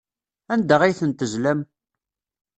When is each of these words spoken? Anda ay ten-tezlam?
Anda 0.53 0.75
ay 0.81 0.93
ten-tezlam? 0.99 1.59